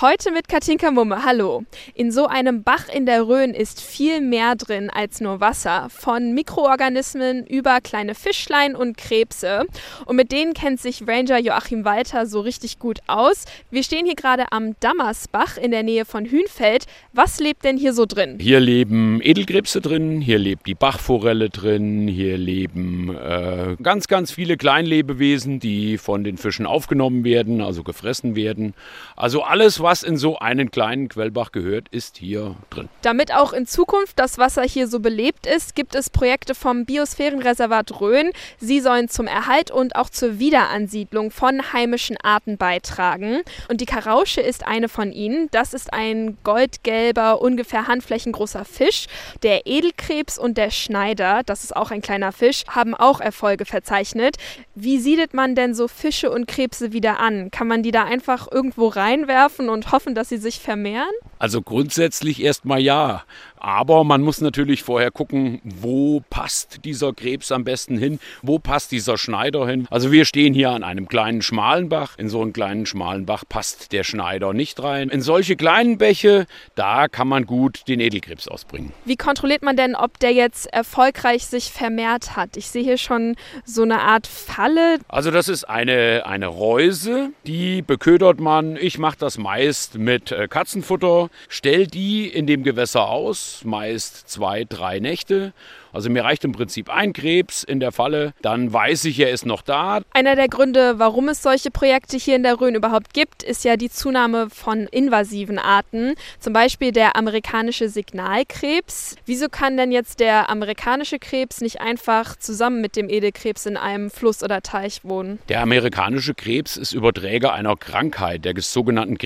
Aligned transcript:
Heute 0.00 0.30
mit 0.30 0.46
Katinka 0.46 0.92
Mumme. 0.92 1.24
Hallo. 1.24 1.64
In 1.92 2.12
so 2.12 2.28
einem 2.28 2.62
Bach 2.62 2.88
in 2.88 3.04
der 3.04 3.26
Rhön 3.26 3.52
ist 3.52 3.80
viel 3.80 4.20
mehr 4.20 4.54
drin 4.54 4.90
als 4.90 5.20
nur 5.20 5.40
Wasser. 5.40 5.88
Von 5.90 6.34
Mikroorganismen 6.34 7.44
über 7.44 7.80
kleine 7.80 8.14
Fischlein 8.14 8.76
und 8.76 8.96
Krebse. 8.96 9.66
Und 10.06 10.14
mit 10.14 10.30
denen 10.30 10.54
kennt 10.54 10.78
sich 10.78 11.02
Ranger 11.04 11.40
Joachim 11.40 11.84
Walter 11.84 12.26
so 12.26 12.38
richtig 12.38 12.78
gut 12.78 13.00
aus. 13.08 13.44
Wir 13.72 13.82
stehen 13.82 14.06
hier 14.06 14.14
gerade 14.14 14.52
am 14.52 14.76
Dammersbach 14.78 15.56
in 15.56 15.72
der 15.72 15.82
Nähe 15.82 16.04
von 16.04 16.30
Hünfeld. 16.30 16.84
Was 17.12 17.40
lebt 17.40 17.64
denn 17.64 17.76
hier 17.76 17.92
so 17.92 18.06
drin? 18.06 18.38
Hier 18.40 18.60
leben 18.60 19.20
Edelkrebse 19.20 19.80
drin, 19.80 20.20
hier 20.20 20.38
lebt 20.38 20.68
die 20.68 20.76
Bachforelle 20.76 21.50
drin, 21.50 22.06
hier 22.06 22.38
leben 22.38 23.16
äh, 23.16 23.74
ganz, 23.82 24.06
ganz 24.06 24.30
viele 24.30 24.56
Kleinlebewesen, 24.56 25.58
die 25.58 25.98
von 25.98 26.22
den 26.22 26.36
Fischen 26.36 26.66
aufgenommen 26.66 27.24
werden, 27.24 27.60
also 27.60 27.82
gefressen 27.82 28.36
werden. 28.36 28.74
Also 29.16 29.42
alles, 29.42 29.80
was 29.80 29.87
was 29.88 30.02
in 30.02 30.18
so 30.18 30.38
einen 30.38 30.70
kleinen 30.70 31.08
Quellbach 31.08 31.50
gehört, 31.50 31.88
ist 31.88 32.18
hier 32.18 32.56
drin. 32.68 32.90
Damit 33.00 33.32
auch 33.32 33.54
in 33.54 33.66
Zukunft 33.66 34.18
das 34.18 34.36
Wasser 34.36 34.62
hier 34.62 34.86
so 34.86 35.00
belebt 35.00 35.46
ist, 35.46 35.74
gibt 35.74 35.94
es 35.94 36.10
Projekte 36.10 36.54
vom 36.54 36.84
Biosphärenreservat 36.84 37.98
Rhön. 37.98 38.32
Sie 38.58 38.80
sollen 38.80 39.08
zum 39.08 39.26
Erhalt 39.26 39.70
und 39.70 39.96
auch 39.96 40.10
zur 40.10 40.38
Wiederansiedlung 40.38 41.30
von 41.30 41.72
heimischen 41.72 42.18
Arten 42.22 42.58
beitragen. 42.58 43.40
Und 43.70 43.80
die 43.80 43.86
Karausche 43.86 44.42
ist 44.42 44.66
eine 44.66 44.90
von 44.90 45.10
ihnen. 45.10 45.48
Das 45.52 45.72
ist 45.72 45.90
ein 45.90 46.36
goldgelber, 46.44 47.40
ungefähr 47.40 47.86
handflächengroßer 47.86 48.66
Fisch. 48.66 49.06
Der 49.42 49.66
Edelkrebs 49.66 50.38
und 50.38 50.58
der 50.58 50.70
Schneider, 50.70 51.40
das 51.46 51.64
ist 51.64 51.74
auch 51.74 51.90
ein 51.90 52.02
kleiner 52.02 52.32
Fisch, 52.32 52.64
haben 52.68 52.94
auch 52.94 53.22
Erfolge 53.22 53.64
verzeichnet. 53.64 54.36
Wie 54.74 54.98
siedelt 54.98 55.32
man 55.32 55.54
denn 55.54 55.72
so 55.72 55.88
Fische 55.88 56.30
und 56.30 56.46
Krebse 56.46 56.92
wieder 56.92 57.20
an? 57.20 57.50
Kann 57.50 57.68
man 57.68 57.82
die 57.82 57.90
da 57.90 58.04
einfach 58.04 58.48
irgendwo 58.52 58.88
reinwerfen 58.88 59.70
und 59.70 59.77
und 59.78 59.92
hoffen, 59.92 60.14
dass 60.14 60.28
sie 60.28 60.38
sich 60.38 60.58
vermehren? 60.58 61.06
Also 61.38 61.62
grundsätzlich 61.62 62.42
erstmal 62.42 62.80
ja. 62.80 63.22
Aber 63.60 64.04
man 64.04 64.22
muss 64.22 64.40
natürlich 64.40 64.82
vorher 64.82 65.10
gucken, 65.10 65.60
wo 65.64 66.22
passt 66.30 66.84
dieser 66.84 67.12
Krebs 67.12 67.50
am 67.50 67.64
besten 67.64 67.98
hin, 67.98 68.20
wo 68.42 68.58
passt 68.58 68.92
dieser 68.92 69.18
Schneider 69.18 69.66
hin. 69.66 69.86
Also 69.90 70.12
wir 70.12 70.24
stehen 70.24 70.54
hier 70.54 70.70
an 70.70 70.84
einem 70.84 71.08
kleinen 71.08 71.42
schmalen 71.42 71.88
Bach. 71.88 72.16
In 72.18 72.28
so 72.28 72.40
einen 72.42 72.52
kleinen 72.52 72.86
schmalen 72.86 73.26
Bach 73.26 73.44
passt 73.48 73.92
der 73.92 74.04
Schneider 74.04 74.52
nicht 74.52 74.82
rein. 74.82 75.08
In 75.08 75.22
solche 75.22 75.56
kleinen 75.56 75.98
Bäche, 75.98 76.46
da 76.74 77.08
kann 77.08 77.28
man 77.28 77.46
gut 77.46 77.86
den 77.88 78.00
Edelkrebs 78.00 78.48
ausbringen. 78.48 78.92
Wie 79.04 79.16
kontrolliert 79.16 79.62
man 79.62 79.76
denn, 79.76 79.94
ob 79.94 80.18
der 80.18 80.32
jetzt 80.32 80.72
erfolgreich 80.72 81.46
sich 81.46 81.72
vermehrt 81.72 82.36
hat? 82.36 82.56
Ich 82.56 82.68
sehe 82.68 82.82
hier 82.82 82.98
schon 82.98 83.36
so 83.64 83.82
eine 83.82 84.00
Art 84.00 84.26
Falle. 84.26 84.98
Also 85.08 85.30
das 85.30 85.48
ist 85.48 85.64
eine, 85.64 86.24
eine 86.26 86.46
Reuse, 86.46 87.30
die 87.46 87.82
beködert 87.82 88.40
man. 88.40 88.76
Ich 88.76 88.98
mache 88.98 89.16
das 89.18 89.38
meist 89.38 89.67
mit 89.98 90.32
äh, 90.32 90.48
Katzenfutter 90.48 91.28
stell 91.48 91.86
die 91.86 92.26
in 92.26 92.46
dem 92.46 92.62
Gewässer 92.62 93.08
aus, 93.08 93.62
meist 93.64 94.28
zwei, 94.28 94.64
drei 94.64 94.98
Nächte 94.98 95.52
also 95.92 96.10
mir 96.10 96.24
reicht 96.24 96.44
im 96.44 96.52
Prinzip 96.52 96.90
ein 96.90 97.12
Krebs 97.12 97.64
in 97.64 97.80
der 97.80 97.92
Falle, 97.92 98.32
dann 98.42 98.72
weiß 98.72 99.04
ich, 99.06 99.18
er 99.20 99.30
ist 99.30 99.46
noch 99.46 99.62
da. 99.62 100.00
Einer 100.12 100.36
der 100.36 100.48
Gründe, 100.48 100.98
warum 100.98 101.28
es 101.28 101.42
solche 101.42 101.70
Projekte 101.70 102.16
hier 102.16 102.36
in 102.36 102.42
der 102.42 102.60
Rhön 102.60 102.74
überhaupt 102.74 103.14
gibt, 103.14 103.42
ist 103.42 103.64
ja 103.64 103.76
die 103.76 103.90
Zunahme 103.90 104.50
von 104.50 104.86
invasiven 104.86 105.58
Arten, 105.58 106.14
zum 106.40 106.52
Beispiel 106.52 106.92
der 106.92 107.16
amerikanische 107.16 107.88
Signalkrebs. 107.88 109.16
Wieso 109.26 109.48
kann 109.48 109.76
denn 109.76 109.92
jetzt 109.92 110.20
der 110.20 110.50
amerikanische 110.50 111.18
Krebs 111.18 111.60
nicht 111.60 111.80
einfach 111.80 112.36
zusammen 112.36 112.80
mit 112.80 112.96
dem 112.96 113.08
Edelkrebs 113.08 113.66
in 113.66 113.76
einem 113.76 114.10
Fluss 114.10 114.42
oder 114.42 114.62
Teich 114.62 115.00
wohnen? 115.04 115.38
Der 115.48 115.62
amerikanische 115.62 116.34
Krebs 116.34 116.76
ist 116.76 116.92
Überträger 116.92 117.52
einer 117.52 117.76
Krankheit, 117.76 118.44
der 118.44 118.54
sogenannten 118.58 119.18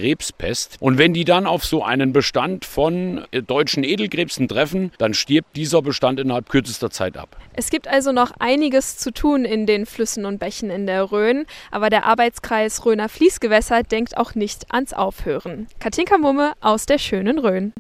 Krebspest. 0.43 0.77
Und 0.81 0.99
wenn 0.99 1.15
die 1.15 1.25
dann 1.25 1.47
auf 1.47 1.65
so 1.65 1.83
einen 1.83 2.13
Bestand 2.13 2.65
von 2.65 3.25
äh, 3.31 3.43
deutschen 3.43 3.85
Edelkrebsen 3.85 4.49
treffen, 4.49 4.93
dann 4.99 5.15
stirbt 5.15 5.57
dieser 5.57 5.83
Bestand 5.83 6.21
innerhalb 6.21 6.49
kürzester 6.49 6.91
Zeit 6.91 7.17
ab. 7.17 7.37
Es 7.55 7.71
gibt 7.71 7.89
also 7.89 8.13
noch 8.13 8.33
einiges 8.39 8.99
zu 8.99 9.13
tun 9.13 9.45
in 9.45 9.67
den 9.67 9.87
Flüssen 9.87 10.25
und 10.25 10.39
Bächen 10.39 10.71
in 10.71 10.87
der 10.87 11.13
Rhön, 11.13 11.47
aber 11.71 11.91
der 11.91 12.05
Arbeitskreis 12.07 12.85
Rhöner 12.85 13.09
Fließgewässer 13.09 13.83
denkt 13.83 14.17
auch 14.17 14.35
nicht 14.35 14.73
ans 14.73 14.93
Aufhören. 14.93 15.67
Katinka 15.79 16.19
Mumme 16.19 16.53
aus 16.61 16.87
der 16.87 16.99
schönen 16.99 17.39
Rhön. 17.39 17.73